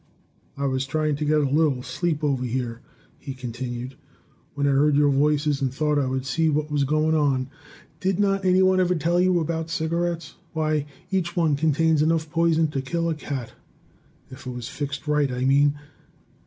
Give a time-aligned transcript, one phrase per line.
[0.57, 2.81] I was trying to get a little sleep over here,"
[3.19, 3.93] he continued,
[4.55, 7.51] "when I heard your voices, and thought I would see what was going on.
[7.99, 10.33] Did not any one ever tell you about cigarettes?
[10.53, 13.53] Why, each one contains enough poison to kill a cat;
[14.31, 15.75] if it was fixed right, I mean."